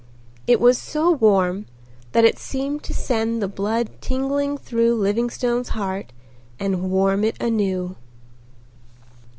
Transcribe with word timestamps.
It 0.47 0.59
was 0.59 0.79
so 0.79 1.11
warm 1.11 1.67
that 2.13 2.25
it 2.25 2.39
seemed 2.39 2.81
to 2.85 2.91
send 2.93 3.39
the 3.39 3.47
blood 3.47 4.01
tingling 4.01 4.57
through 4.57 4.95
Livingstone's 4.95 5.69
heart 5.77 6.11
and 6.59 6.89
warm 6.89 7.23
it 7.23 7.39
anew. 7.39 7.97